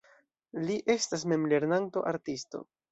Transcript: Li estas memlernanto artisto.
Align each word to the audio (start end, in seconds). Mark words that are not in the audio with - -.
Li 0.69 0.79
estas 0.95 1.29
memlernanto 1.35 2.09
artisto. 2.17 2.69